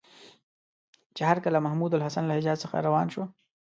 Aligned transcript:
چې 1.15 1.21
هرکله 1.29 1.57
محمودالحسن 1.65 2.23
له 2.25 2.33
حجاز 2.37 2.57
څخه 2.63 2.85
روان 2.87 3.07
شي. 3.13 3.23